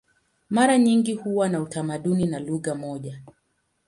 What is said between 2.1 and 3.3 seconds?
na lugha moja.